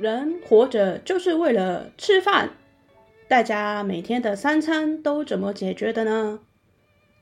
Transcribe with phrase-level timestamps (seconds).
[0.00, 2.52] 人活着就是为了吃饭，
[3.28, 6.40] 大家每天的三餐都怎么解决的呢？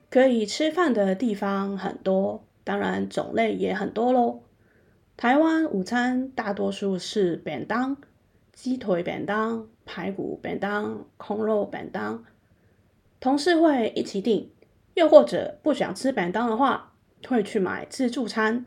[0.09, 4.43] 可以吃饭的地方很多，当然种类也很多喽。
[5.17, 7.97] 台湾午餐大多数是便当，
[8.53, 12.23] 鸡腿便当、排骨便当、空肉便当，
[13.19, 14.49] 同事会一起订，
[14.93, 16.93] 又或者不想吃便当的话，
[17.27, 18.65] 会去买自助餐，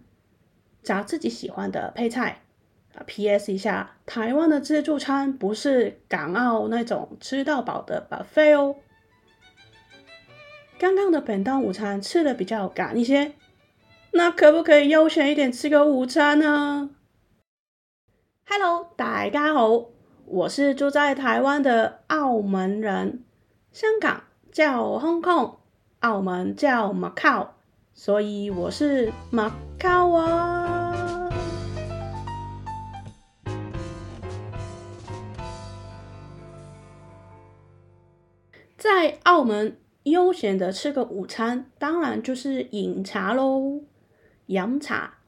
[0.83, 2.42] 找自己喜欢的配菜。
[3.07, 3.53] P.S.
[3.53, 8.77] 一下，台湾的自助餐不是港澳那种吃到饱的 buffet 哦。
[10.79, 13.35] 刚刚的便当午餐吃的比较赶一些，
[14.13, 16.91] 那可不可以悠闲一点吃个午餐呢
[18.47, 19.87] ？Hello，大家好，
[20.27, 23.25] 我是住在台湾的澳门人，
[23.71, 25.57] 香港叫 Hong Kong，
[26.01, 27.49] 澳门叫 Macau，
[27.95, 30.82] 所以我是 Macau 啊。
[38.83, 43.85] 在澳门悠闲的吃个午餐，当然就是饮茶喽。
[44.47, 45.19] 洋茶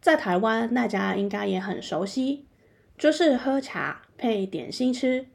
[0.00, 2.46] 在台湾大家应该也很熟悉，
[2.96, 5.26] 就是喝茶配点心吃。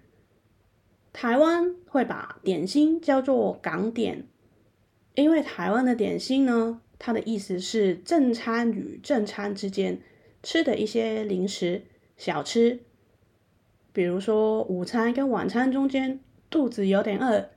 [1.11, 4.25] 台湾会把点心叫做港点，
[5.15, 9.99] 因为台湾的点心呢，它的意思是正餐与正餐之间
[10.41, 11.83] 吃的一些零食
[12.15, 12.79] 小吃，
[13.91, 17.49] 比如说午餐跟晚餐中间肚子有点饿。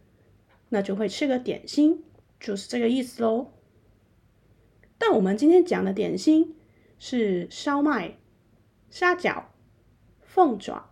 [0.70, 2.02] 那就会吃个点心，
[2.40, 3.52] 就是这个意思喽。
[4.98, 6.56] 但我们今天讲的点心
[6.98, 8.18] 是烧麦、
[8.90, 9.44] 虾饺、
[10.20, 10.90] 凤爪、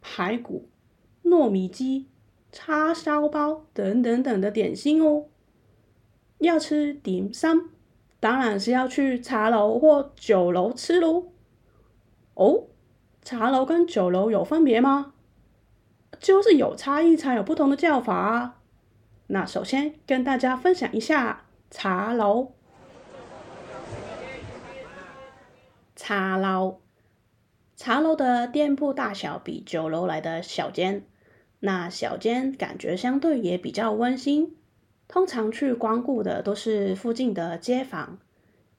[0.00, 0.68] 排骨、
[1.24, 2.08] 糯米鸡、
[2.52, 5.26] 叉烧包等等等的点心哦。
[6.38, 7.70] 要吃点心，
[8.18, 11.32] 当然是要去茶楼或酒楼吃喽。
[12.34, 12.68] 哦，
[13.22, 15.12] 茶楼跟酒楼有分别吗？
[16.18, 18.59] 就是有差异才有不同的叫法啊。
[19.32, 22.52] 那首先跟大家分享一下茶楼。
[25.94, 26.80] 茶楼，
[27.76, 31.04] 茶楼的店铺大小比酒楼来的小间，
[31.60, 34.56] 那小间感觉相对也比较温馨。
[35.06, 38.18] 通常去光顾的都是附近的街坊，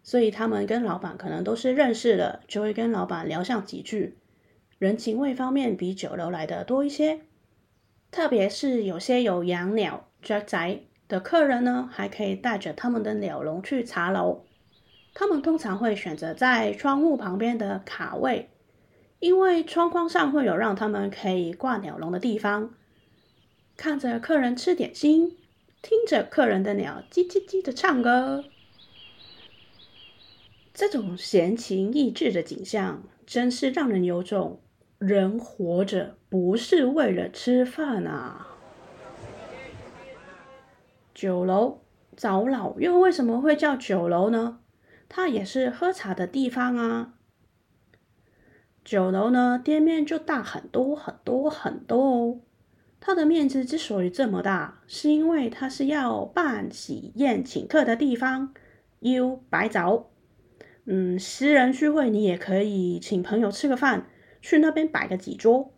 [0.04, 4.18] 所以他们跟老板可能都是认识的，就会跟老板聊上几句。
[4.78, 7.22] 人情味方面比酒楼来的多一些，
[8.12, 10.10] 特别是有些有养鸟。
[10.22, 14.46] 住宅的客人呢，还可以带着他们的鸟笼去茶楼。
[15.14, 18.50] 他们通常会选择在窗户旁边的卡位，
[19.20, 22.74] 因为窗框上会有让他们可以挂鸟笼的地方。
[23.76, 25.38] 看着客人吃点心，
[25.82, 28.46] 听着客人的鸟叽叽叽的唱歌，
[30.74, 34.62] 这种闲情逸致的景象，真是让人有种
[34.98, 38.51] 人活着不是为了吃饭啊。
[41.22, 41.82] 酒楼
[42.18, 44.58] 早老又为什么会叫酒楼呢？
[45.08, 47.14] 它也是喝茶的地方啊。
[48.84, 52.40] 酒楼呢，店面就大很多很多很多哦。
[53.00, 58.56] 它的面积之所以这么大，是因为它是要办喜宴请客的地方，
[59.02, 60.10] 又摆酒。
[60.86, 64.08] 嗯，私人聚会你也可以请朋友吃个饭，
[64.42, 65.72] 去那边摆个几桌。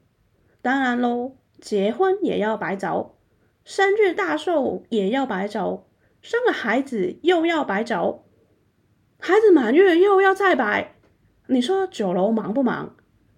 [0.61, 3.17] 当然喽，结婚也要摆酒。
[3.63, 5.87] 生日大寿也要摆酒，
[6.21, 8.25] 生了孩子又要摆酒，
[9.19, 10.95] 孩子满月又要再摆。
[11.47, 12.95] 你说酒楼忙不忙？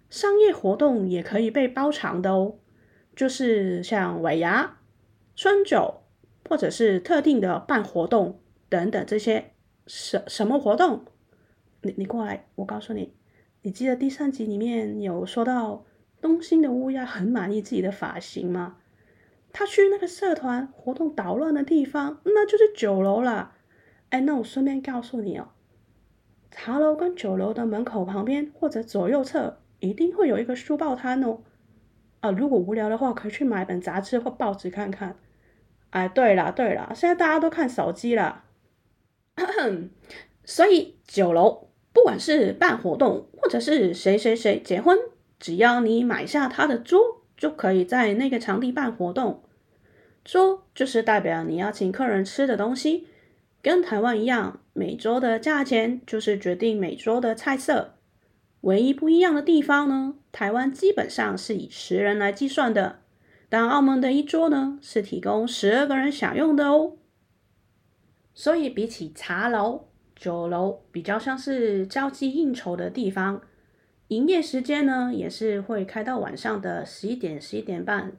[0.09, 2.55] 商业活动也可以被包场的哦，
[3.15, 4.79] 就是像尾牙、
[5.35, 6.01] 春酒，
[6.49, 9.51] 或者是特定的办活动等等这些
[9.85, 11.05] 什什么活动？
[11.81, 13.13] 你你过来，我告诉你，
[13.61, 15.85] 你记得第三集里面有说到
[16.19, 18.77] 东兴的乌鸦很满意自己的发型吗？
[19.57, 23.53] 他去那个社团活动捣乱的地方，那就是酒楼了。
[24.09, 25.47] 哎，那我顺便告诉你哦，
[26.51, 31.39] 茶楼跟酒楼的门口旁边或者左右侧一定会有一个书报摊哦。
[32.19, 35.15] 啊，如果无聊的话，可以去买本杂志或报纸看看。
[35.91, 38.43] 哎，对了对了，现在大家都看手机了，
[40.43, 44.97] 所以酒楼不管是办活动或者是谁谁谁结婚，
[45.39, 49.43] 只要你买下他的桌，就可以在那个场地办活动。
[50.25, 53.07] 桌就是代表你要请客人吃的东西，
[53.61, 57.93] 跟台湾一样，每桌的价钱就是决定每桌的菜色。
[58.61, 63.01] 唯一不一样的地方呢，台湾基本上是以十人来计算的，
[63.49, 66.97] 但澳门的一桌呢是提供十二个人享用的哦。
[68.33, 73.43] 所以比起茶楼、酒楼，比较像是交际应酬的地方，
[74.07, 78.13] 营业时间呢也是会开到晚上的十一点、十一点半。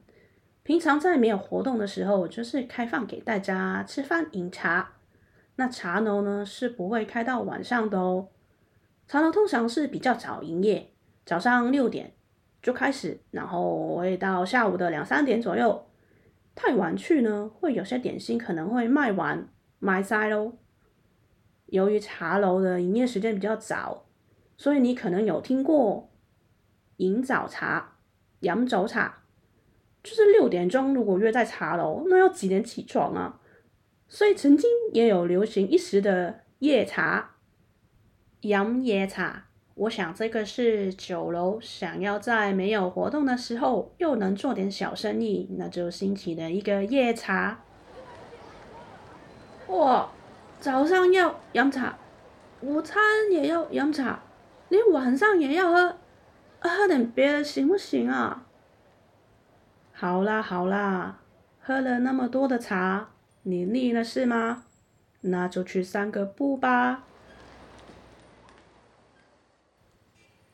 [0.67, 4.95] 平常在没有活动的时候，就是开放给大家吃饭饮茶。
[5.55, 8.27] 那茶楼呢是不会开到晚上的哦。
[9.07, 10.91] 茶楼通常是比较早营业，
[11.25, 12.11] 早上六点
[12.61, 15.87] 就开始，然后会到下午的两三点左右。
[16.53, 19.47] 太晚去呢，会有些点心可能会卖完
[19.79, 20.57] 卖晒喽。
[21.67, 24.03] 由于茶楼的营业时间比较早，
[24.57, 26.11] 所以你可能有听过
[26.97, 27.93] 饮早茶、
[28.41, 29.23] 饮早茶，
[30.07, 33.37] 就是六点钟如果约在茶楼，那要几点起床啊？
[34.07, 37.31] 所以曾经也有流行一时的夜茶、
[38.39, 39.47] 洋夜茶。
[39.75, 47.59] 我想这个是酒楼想要在没有活动的时候又能做点小生意，那就兴起的一个夜茶。
[49.67, 50.09] 哇，
[50.61, 51.97] 早上要饮茶，
[52.61, 54.23] 午餐也要饮茶，
[54.69, 55.97] 连晚上也要喝，
[56.59, 58.46] 喝点别的行不行啊？
[59.99, 61.17] 好啦好啦，
[61.59, 63.09] 喝了那么多的茶，
[63.41, 64.65] 你腻了是吗？
[65.21, 67.03] 那就去散个步吧。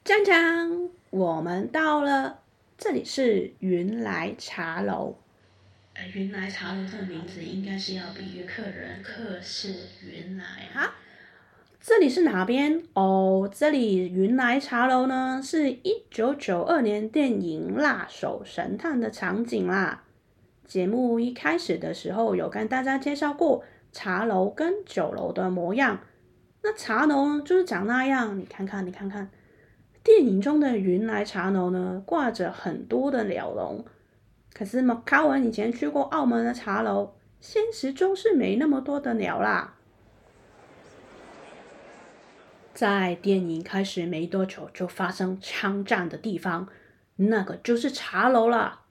[0.05, 2.39] 锵锵，我们到了，
[2.77, 5.19] 这里是云来茶楼。
[5.93, 10.93] 呃，云来茶楼的名字应该是要比喻客人，客是云来哈。
[11.85, 12.81] 这里是哪边？
[12.93, 20.03] 哦，这里云来茶楼呢，是一九九二年电影《辣手神探》的场景啦。
[20.65, 25.99] 节目一开始的时候有跟大家介绍过茶楼跟酒楼的模样。
[26.61, 29.29] 那茶楼呢，就是长那样，你看看，你看看。
[30.01, 33.83] 电影中的云来茶楼呢，挂着很多的鸟笼。
[34.53, 39.72] 可是马卡文以前去过澳门的茶楼，现实中是没那么多的鸟啦。
[42.83, 46.67] 在电影开始没多久就发生枪战的地方，
[47.15, 48.81] 那个就是茶楼了。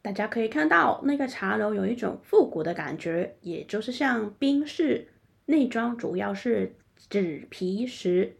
[0.00, 5.12] 大家可以看到，那个茶楼有一种复古的感觉，也就是像冰室，
[5.44, 6.74] 内装主要是
[7.10, 8.38] 纸皮石。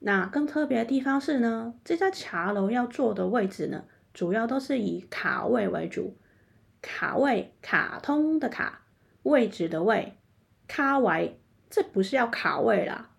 [0.00, 6.16] 那更特别的地方是呢，这家茶楼要坐的位置呢，主要都是以卡位为主。
[6.82, 8.86] 卡位，卡通的卡，
[9.22, 10.14] 位置的位，
[10.66, 11.38] 卡位，
[11.70, 13.12] 这不是要卡位啦。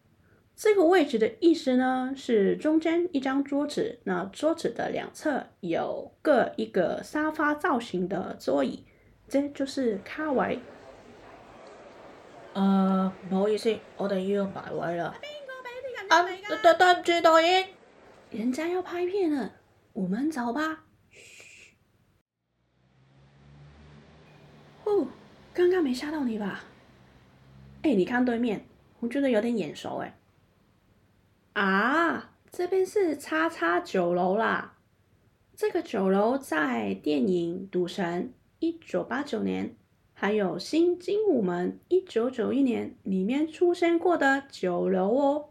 [0.56, 8.86] 这个位置的意思呢，是中间一张桌子，那桌子的两侧有各一个沙发造型的桌椅，
[9.28, 10.60] 这就是卡位。
[12.54, 15.13] 呃，不好意思，我哋要摆位了。
[16.07, 17.68] 啊，对对对，剧导演，
[18.30, 19.56] 人家要拍片了，
[19.92, 20.86] 我们走吧。
[21.10, 21.75] 嘘。
[24.86, 25.08] 哦，
[25.54, 26.63] 刚刚没吓到你吧？
[27.81, 28.66] 哎，你看对面，
[29.01, 30.18] 我觉得有点眼熟哎。
[31.56, 34.75] 啊，这边是叉叉酒楼啦。
[35.56, 38.24] 这个酒楼在电影《赌神》
[38.60, 39.74] 一九八九年，
[40.13, 45.46] 还有《新精武门》一九九一年里面出现过的酒楼哦。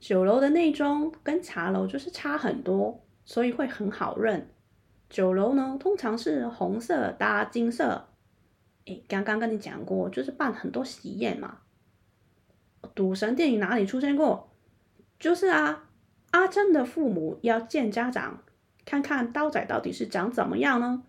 [0.00, 4.50] 酒楼的内装跟茶楼就是差很多，所以会很好认。
[5.08, 8.08] 酒楼呢，通常是红色搭金色。
[8.86, 11.58] 诶，刚刚跟你讲过，就是办很多喜宴嘛。
[12.96, 14.49] 赌神电影哪里出现过？
[15.20, 15.84] 就是啊，
[16.30, 18.42] 阿珍的父母要见家长，
[18.84, 21.04] 看看刀仔到底是长怎么样呢？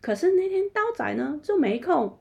[0.00, 2.20] 可是那天刀仔呢就没空，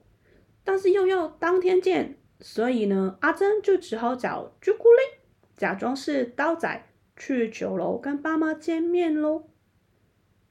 [0.64, 5.22] 但是又要当天见，所以呢，阿珍就只好找朱古力。
[5.56, 9.48] 假装是刀仔去酒楼跟爸妈见面喽，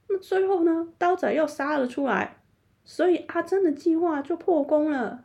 [0.08, 2.38] 那最后呢，刀仔又杀了出来，
[2.84, 5.24] 所以阿珍的计划就破功了。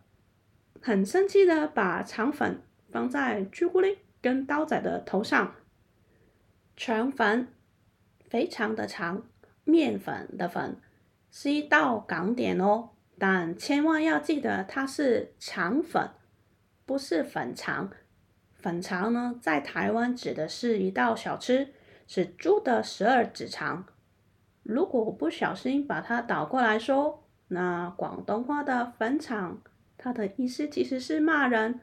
[0.82, 5.56] 很生气的把肠粉放在朱古力跟刀仔的头上。
[6.82, 7.50] 肠粉，
[8.30, 9.24] 肥肠的肠，
[9.66, 10.78] 面粉的粉，
[11.30, 16.10] 是一道港点哦，但千万要记得它是肠粉，
[16.86, 17.92] 不是粉肠。
[18.54, 21.74] 粉肠呢，在台湾指的是一道小吃，
[22.08, 23.86] 是猪的十二指肠。
[24.64, 29.62] 如果我不小心把它倒过来说，那广东话的粉肠，
[29.98, 31.82] 它的意思其实是骂人，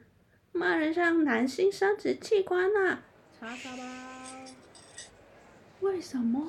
[0.52, 3.02] 骂人像男性生殖器官呐、啊。
[3.38, 3.82] 叉烧包？
[5.86, 6.42] 为什么？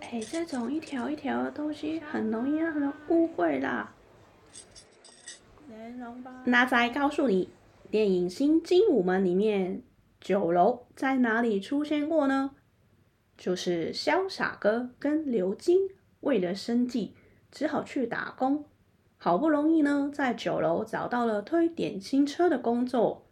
[0.00, 3.94] 哎，这种一条一条的东西很容易让人误会啦。
[6.44, 7.48] 那再告诉你。
[7.90, 9.82] 电影《新精武门》里面，
[10.20, 12.50] 酒楼在哪里出现过呢？
[13.38, 15.88] 就是潇洒哥跟刘金
[16.20, 17.14] 为了生计，
[17.52, 18.64] 只好去打工。
[19.16, 23.26] 好不容易呢，在酒楼找到了推点心车的工作。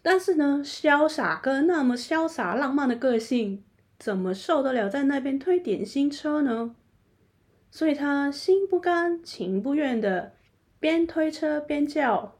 [0.00, 3.64] 但是呢，潇洒哥那么潇洒浪漫的个性，
[3.98, 6.76] 怎么受得了在那边推点心车呢？
[7.70, 10.34] 所以他心不甘情不愿的
[10.78, 12.36] 边推车边叫：“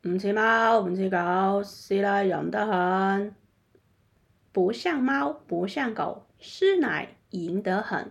[0.00, 3.34] 不是猫，不是狗，是来人的很。
[4.50, 8.10] 不像猫，不像狗，师奶赢得很。”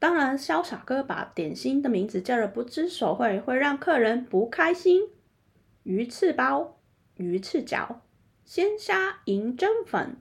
[0.00, 5.02] 当然，潇洒哥把点心的名字叫得不知所谓，会让客人不开心。
[5.82, 6.80] 鱼翅包、
[7.16, 7.96] 鱼翅饺、
[8.44, 10.16] 鲜虾银针粉、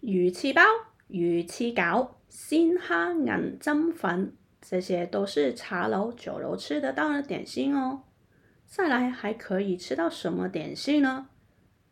[0.00, 0.62] 鱼翅包、
[1.08, 8.02] 鱼翅饺、鲜虾银针粉，这些都是茶楼、酒楼吃得到的点心哦。
[8.66, 11.28] 再来还可以吃到什么点心呢？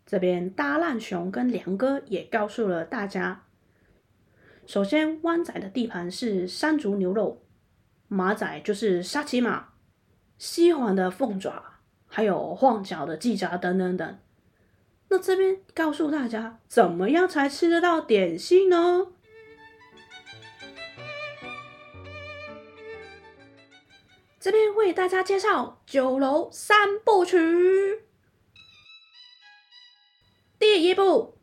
[0.06, 3.44] 这边大烂熊跟梁哥也告诉了大家。
[4.66, 7.42] 首先，湾仔的地盘是山竹牛肉，
[8.08, 9.68] 马仔就是沙琪玛，
[10.36, 14.18] 西环的凤爪，还有旺角的鸡杂等等等。
[15.14, 19.06] 那这边告诉大家，怎么样才吃得到点心呢？
[24.40, 28.02] 这边为大家介绍酒楼三部曲，
[30.58, 31.38] 第一部。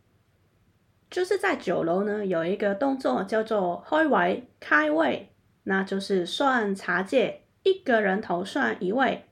[1.10, 5.32] 就是在酒楼呢，有一个动作叫做开胃开胃，
[5.64, 9.30] 那就是算茶界，一个人头算一位。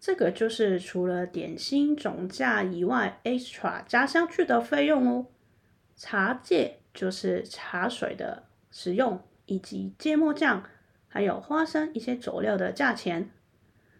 [0.00, 5.26] 这个就是除了点心总价以外，extra 加上去的费用哦。
[5.94, 10.64] 茶芥就是茶水的使用，以及芥末酱，
[11.06, 13.30] 还有花生一些佐料的价钱。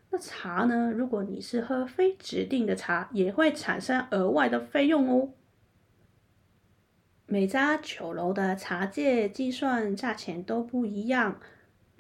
[0.09, 5.35] 那茶呢，如果你是喝非指定的茶，也会产生额外的费用哦。
[7.27, 11.39] 每家酒楼的茶界计算价钱都不一样。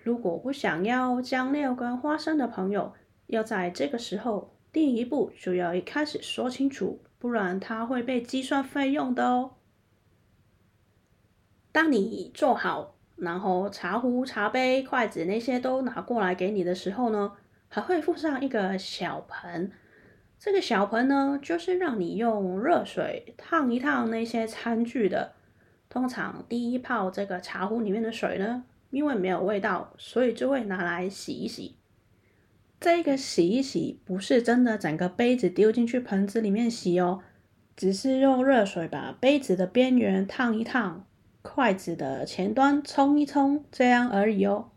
[0.02, 2.94] 如果不想要酱料跟花生的朋友，
[3.30, 9.52] 要在这个时候第一步就要一开始说清楚，不然它会被计算费用的哦。
[11.72, 17.32] 当你做好，然后茶壶、茶杯、筷子那些都拿过来给你的时候呢，
[17.68, 19.70] 还会附上一个小盆。
[20.38, 25.32] 这个小盆呢，就是让你用热水烫一烫那些餐具的。
[25.88, 31.76] 通常第一泡这个茶壶里面的水呢，因为没有味道，所以就会拿来洗一洗。
[32.80, 37.20] 这个洗一洗不是真的整个杯子丢进去盆子里面洗哦，
[37.76, 41.06] 只是用热水把杯子的边缘烫一烫，
[41.42, 44.70] 筷子的前端冲一冲，这样而已哦。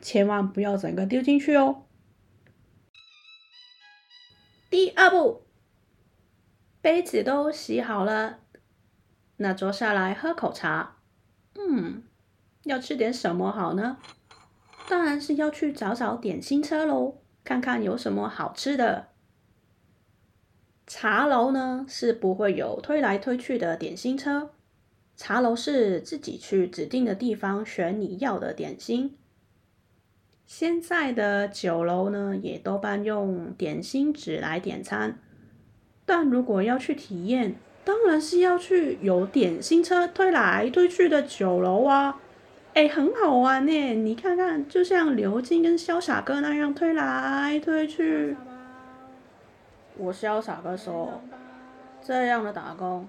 [0.00, 1.86] 千万不要整个丢进去哦。
[4.70, 5.42] 第二步，
[6.80, 8.38] 杯子都洗好了，
[9.38, 10.98] 那坐下来喝口茶。
[11.56, 12.04] 嗯，
[12.62, 13.98] 要吃点什么好呢？
[14.88, 19.08] 当然是要去找找点心车喽，看看有什么好吃的。
[20.86, 24.50] 茶楼呢，是不会有推来推去的点心车，
[25.16, 29.16] 茶楼是自己去指定的地方选你要的点心。
[30.46, 35.18] 现在的酒楼呢，也多半用点心纸来点餐。
[36.04, 42.20] 但如果要去体验，当然是要去有点心车推来推去的酒楼啊！
[42.74, 48.36] 哎，很好玩呢，你看看，就像刘金跟潇洒哥那样推来推去。
[49.96, 51.22] 我潇洒哥说，
[52.02, 53.08] 这样的打工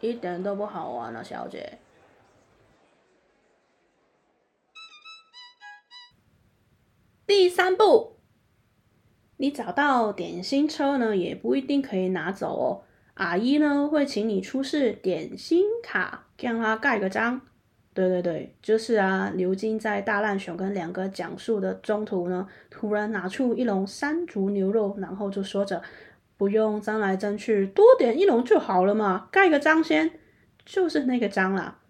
[0.00, 1.78] 一点都不好玩了，小姐。
[7.24, 8.16] 第三步，
[9.36, 12.82] 你找到点心车呢，也不一定可以拿走哦。
[13.14, 17.42] 阿姨呢，会请你出示点心卡，让她盖个章。
[17.94, 19.32] 对对对，就是啊。
[19.34, 25.80] 刘金在大浪熊跟两个讲述的中途呢，突然拿出一笼山竹牛肉，然后就说着
[26.36, 30.10] ：“不用争来争去，多点一笼就好了嘛，盖个章先。”
[30.66, 31.80] 就是那个章啦。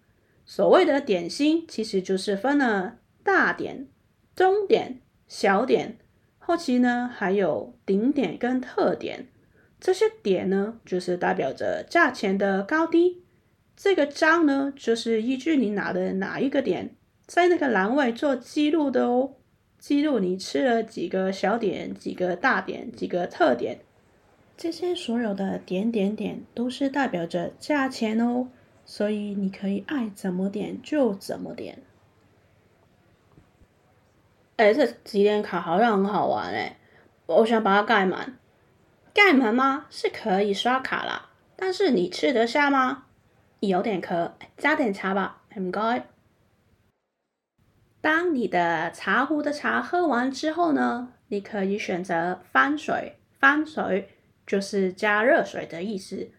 [0.45, 3.87] 所谓的点心，其实就是分了大点、
[4.35, 5.01] 中点。
[5.27, 5.97] 小点，
[6.37, 9.27] 后期呢，还有顶点跟特点，
[9.79, 13.24] 这些点呢，就是代表着价钱的高低。
[13.75, 19.33] 这个章呢，就是依据你拿的哪一个点，在那个栏位做记录的哦。
[19.77, 23.79] 记录你吃了几个小点，几个大点，几个特点，
[24.57, 28.47] 这些所有的点点点都是代表着价钱哦。
[28.85, 31.79] 所以你可以爱怎么点就怎么点。
[34.55, 36.77] 哎，这集点卡好像很好玩哎，
[37.25, 38.37] 我想把它盖满。
[39.13, 39.85] 盖满吗？
[39.89, 43.05] 是可以刷卡啦，但是你吃得下吗？
[43.67, 46.05] 有点渴，加点茶吧，唔该。
[48.01, 54.09] 当你的茶壶的茶喝完之后呢，你可以选择翻水，翻水
[54.45, 56.29] 就是加热水的意思。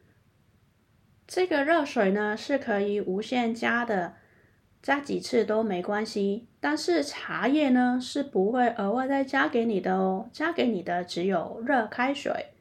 [1.27, 4.15] 这个热水呢是可以无限加的，
[4.81, 6.47] 加几次都没关系。
[6.61, 12.53] 但是茶叶呢是不会额外再加给你的哦，加给你的只有热开水。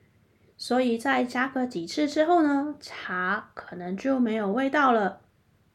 [0.67, 5.21] 所以再加个几次之后呢，茶可能就没有味道了。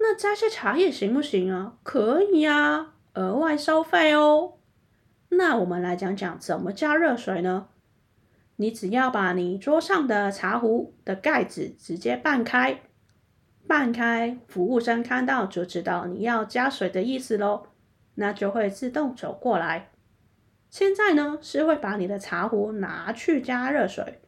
[0.01, 1.75] 那加些茶叶行不行啊？
[1.85, 4.55] 可以啊，额外收费哦。
[5.29, 7.69] 那我们来讲讲怎么加热水呢？
[8.57, 12.81] 你只要把你桌上的茶壶的盖子直接半开，
[13.69, 17.69] 半开，服务生看到就知道你要加水的意思喽，
[18.17, 19.93] 那就会自动走过来。
[20.69, 24.21] 现在呢是会把你的茶壶拿去加热水，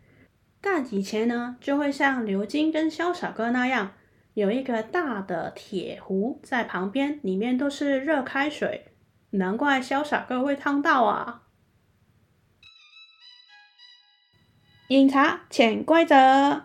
[0.65, 3.95] 但以前呢就会像刘金跟潇洒哥那样，
[4.35, 8.87] 有一个大的铁壶在旁边，里面都是热开水，
[9.31, 11.43] 难怪潇洒哥会烫到啊。
[14.89, 16.63] 饮茶潜规则：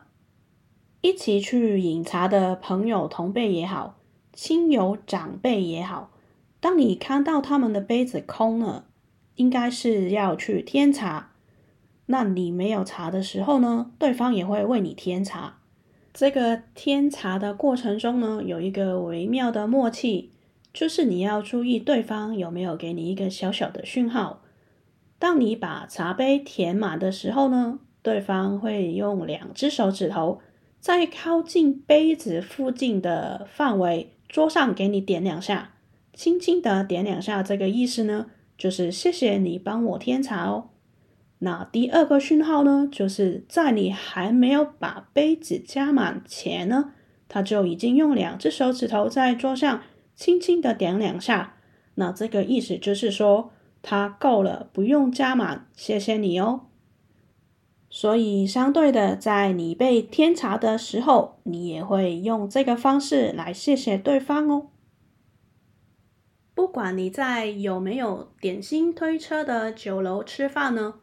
[1.02, 4.00] 一起去饮茶的朋友、同辈也好，
[4.32, 6.12] 亲友长辈也好，
[6.60, 8.86] 当你看到他们的杯子空了，
[9.36, 11.32] 应该是要去添茶。
[12.08, 15.60] 那你没有茶的时候呢，对方也会为你添茶。
[16.14, 20.32] 这个添茶的过程中呢，有一个微妙的默契，
[20.74, 24.42] 就是你要注意对方有没有给你一个小小的讯号。
[25.20, 30.40] 当你把茶杯填满的时候呢，对方会用两只手指头
[30.80, 35.74] 在靠近杯子附近的范围桌上给你点两下，
[36.14, 37.44] 轻轻的点两下。
[37.44, 40.70] 这个意思呢，就是谢谢你帮我添茶哦。
[41.40, 46.94] 那第二个讯号呢，就是在你还没有把杯子加满前呢，
[47.30, 49.82] 他就已经用两只手指头在桌上
[50.16, 51.56] 轻轻的点两下。
[51.96, 53.52] 那这个意思就是说，
[53.82, 56.62] 他够了，不用加满，谢谢你哦。
[57.90, 64.68] 所以，相对的，在你被添茶的时候，你也会用这个方式来谢谢对方哦。
[66.54, 70.96] 不管你在有没有点心推车的酒楼吃饭呢，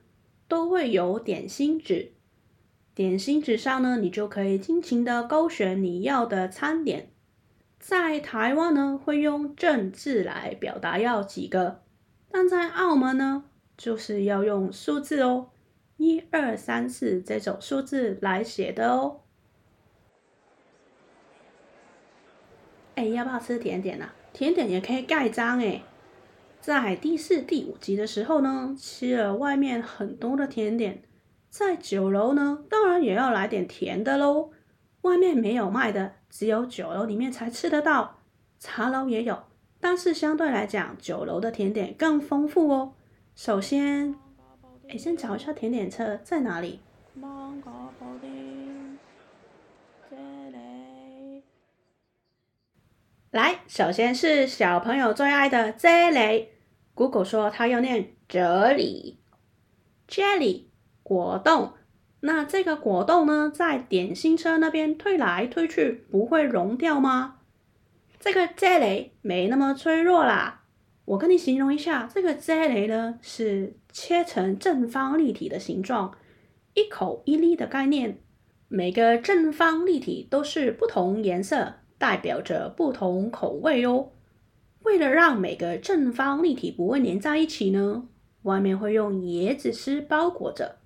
[0.54, 2.12] 都会有点心纸。
[2.94, 7.10] 点心纸上呢，你就可以尽情的勾选你要的餐点。
[7.80, 11.82] 在台湾呢，会用正字来表达要几个，
[12.30, 15.48] 但在澳门呢，就是要用数字哦。
[15.96, 19.22] 一二三四这种数字来写的哦。
[22.94, 24.14] 哎，要不要吃甜点啊？
[24.32, 25.82] 甜点也可以盖章哎。
[26.64, 31.02] 在第四、第五集的时候呢，吃了外面很多的甜点，
[31.50, 34.50] 在酒楼呢，当然也要来点甜的喽。
[35.02, 38.20] 外面没有卖的，只有酒楼里面才吃得到。
[38.58, 39.42] 茶楼也有，
[39.78, 42.94] 但是相对来讲，酒楼的甜点更丰富哦。
[43.34, 44.14] 首先。
[44.88, 46.80] 哎，先找一下甜点车在哪里？
[47.12, 48.98] 芒果布丁，
[50.08, 50.16] 这
[50.50, 51.42] 里。
[53.32, 56.53] 来，首先是小朋友最爱的这里。
[56.94, 59.18] Google 说它要念这里
[60.08, 60.64] ，Jelly
[61.02, 61.72] 果冻。
[62.20, 67.40] 那这个果冻呢，在点心车那边推来推去，不会融掉吗？
[68.18, 70.62] 这个这里没那么脆弱啦。
[71.04, 76.16] 我跟你形容一下，这个啫喱呢是切成正方立体的形状，
[76.72, 78.20] 一口一粒的概念。
[78.68, 84.12] 每个正方立体都是不同颜色，代表着不同口味哦。
[84.84, 88.08] 为了让每个正方立体不会粘在一起呢，
[88.42, 90.76] 外面会用椰子丝包裹着。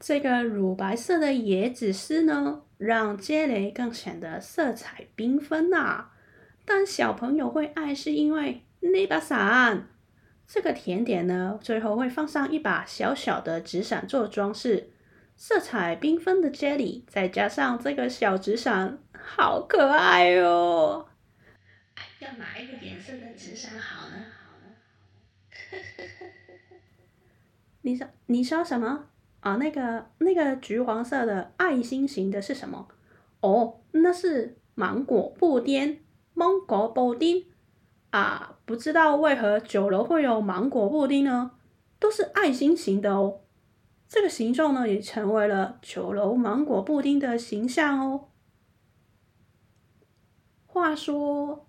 [0.00, 6.12] 这个乳白色的椰子丝呢，让啫喱更显得色彩缤纷啊。
[6.64, 8.62] 但小朋友会爱是因为。
[8.80, 9.88] 那把伞，
[10.46, 14.90] 这个甜点呢，最后会放上一把小小的纸伞做装饰，
[15.34, 21.07] 色彩缤纷的 jelly，再加上这个小纸伞，好可爱哦！
[22.28, 24.16] 要哪一个颜色的纸伞好呢？
[24.28, 24.74] 好呢？
[27.82, 29.06] 你说你说什么
[29.40, 29.56] 啊？
[29.56, 32.86] 那个那个橘黄色的爱心型的是什么？
[33.40, 37.46] 哦，那是芒果布丁，芒果布丁。
[38.10, 41.52] 啊，不知道为何酒楼会有芒果布丁呢？
[41.98, 43.40] 都是爱心型的哦。
[44.06, 48.28] 这个形状呢，也成为了酒楼芒果布丁的形象哦。
[50.66, 51.67] 话说，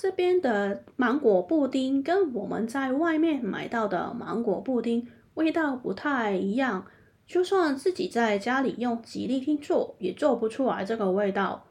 [0.00, 6.86] 这边的芒果布丁跟我们在外面买到的芒果布丁味道不太一样，
[7.26, 11.66] 就算自己在家里用吉利丁做，也做不出来这个味道。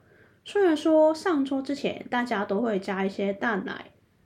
[0.46, 3.86] 虽然说上桌之前大家都会加一些蛋奶。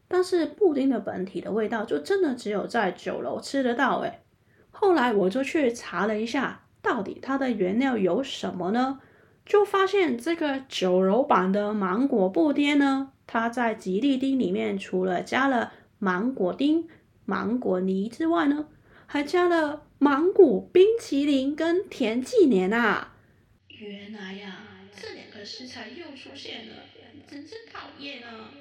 [0.10, 4.20] 但是布丁的本体的味道就真的只有在酒楼吃得到诶。
[4.70, 9.00] 后来我就去查了一下，到底它的原料有什么呢？
[9.46, 16.88] 就发现这个酒楼版的芒果布丁呢，它在吉利丁里面除了加了芒果丁、
[17.26, 18.68] 芒果泥之外呢，
[19.06, 23.16] 还加了芒果冰淇淋跟甜忌年啊！
[23.70, 24.58] 原来呀，
[24.96, 26.76] 这两个食材又出现了，
[27.28, 28.52] 真是讨厌啊！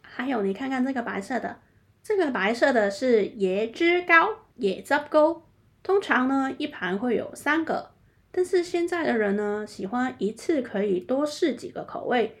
[0.00, 1.58] 还有，你看看这个白色的，
[2.02, 5.48] 这个白色的是椰汁糕、椰汁糕，
[5.82, 7.90] 通常呢一盘会有三个。
[8.30, 12.36] 但是现在的人呢，喜欢一次可以多试几个口味。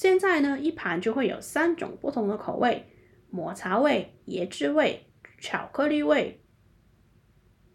[0.00, 2.86] 现在呢，一盘就会有三种不同的口味：
[3.30, 5.08] 抹茶味、椰汁味、
[5.40, 6.40] 巧克力味。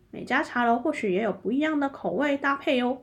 [0.10, 3.00] 每家茶楼或许也有不一样的口味搭配哦。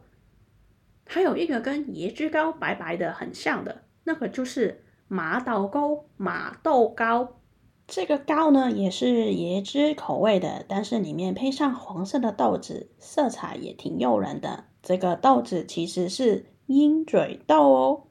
[1.04, 7.42] 还有一个跟椰汁糕白白的很像的，那个就是马豆糕、马豆糕。
[7.87, 14.64] 这个糕呢，也是椰汁口味的，但是里面配上黄色的豆子，色彩也挺诱人的。
[14.83, 18.06] 这个豆子其实是鹰嘴豆哦。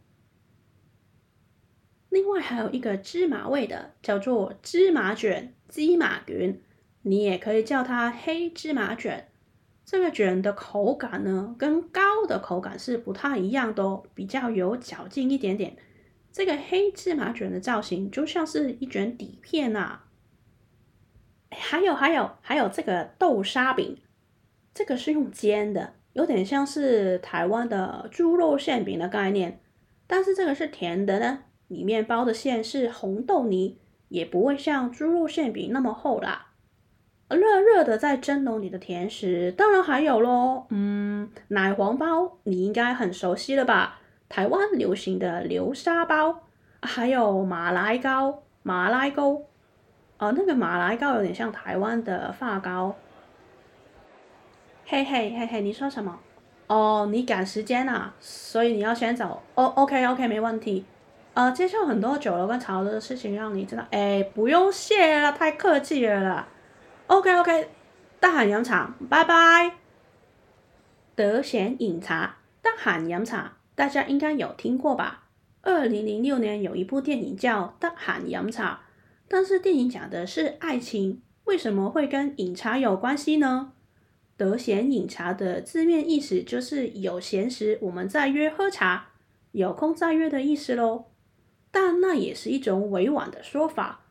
[2.10, 6.60] 另外还有一个芝麻味的，叫做芝麻卷、芝麻卷，
[7.04, 9.28] 你也可以叫它黑芝麻卷。
[9.86, 15.76] 这个卷的口感呢，跟糕的口感是不太一样的哦，比较有嚼劲一点点。
[16.32, 20.06] 这个黑芝麻卷的造型就像是一卷底片啊！
[21.50, 23.98] 还有还有还有这个豆沙饼，
[24.72, 29.60] 这个是用煎的，有点像是台湾的猪肉馅饼的概念，
[30.06, 33.78] 但是这个是甜的呢，里面包的馅是红豆泥，
[34.10, 36.48] 也不会像猪肉馅饼那么厚啦。
[37.30, 44.00] 热热的在蒸笼里的甜食，当然还有咯，嗯，奶黄包你应该很熟悉了吧？
[44.28, 46.42] 台湾流行的流沙包，
[46.82, 49.44] 还有马来糕、马来糕，
[50.18, 52.96] 哦，那个马来糕有点像台湾的发糕。
[54.86, 56.20] 嘿嘿嘿嘿，你说什么？
[56.66, 59.42] 哦，你赶时间啊，所以你要先走。
[59.54, 60.86] 哦，OK OK，没问题。
[61.34, 63.86] 呃，接受很多酒楼跟茶楼的事情让你知道。
[63.92, 66.48] 哎，不用谢了，太客气了啦。
[67.08, 67.70] OK OK，
[68.20, 69.78] 大喊洋茶，拜拜。
[71.16, 73.54] 得闲饮茶，大喊洋茶。
[73.76, 75.26] 大家应该有听过吧？
[75.62, 78.82] 二零零六年有一部电影叫《得闲饮茶》，
[79.30, 83.74] 但是电影讲的是爱情，为什么会跟饮茶有关系呢？
[84.36, 89.10] 得闲饮茶的字面意思就是有闲时我们再约喝茶，
[89.52, 91.09] 有空再约的意思喽。
[91.72, 94.02] 但那也是一种委婉的说法，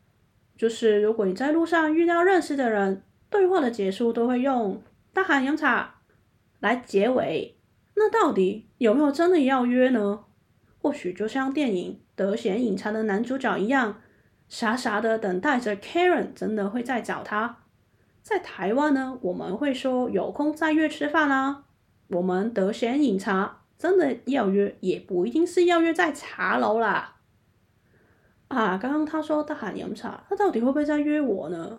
[0.56, 5.96] 就是如果你在路上遇到认识的人，对话的结束都会用“得闲饮茶”
[6.60, 7.56] 来结尾。
[7.94, 10.20] 那到底有没有真的要约呢？
[10.80, 14.00] 或许就像电影《得闲饮茶》的男主角一样，
[14.48, 17.64] 傻傻的等待着 Karen 真的会再找他。
[18.22, 21.64] 在台湾呢，我们会说有空再约吃饭啊。
[22.08, 27.16] 我们得闲饮茶，真的要约也不一定是要约在茶楼啦。
[28.48, 31.78] 啊，刚刚他说大喊饮茶，他到底会不会再约我呢？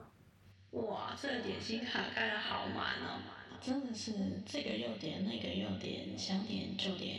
[0.71, 3.19] 哇，这个点心卡盖的好满哦。
[3.61, 4.13] 真的是
[4.45, 7.17] 这个又点，那个又点，想点就点。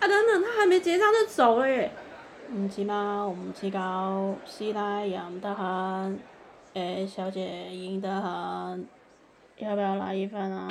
[0.00, 1.92] 啊，等等，他还没结账就走了耶！
[2.50, 3.24] 唔是吗？
[3.24, 6.18] 我们提高师奶饮得很，
[6.74, 8.86] 诶，小姐饮得很，
[9.58, 10.68] 要不要来一份啊？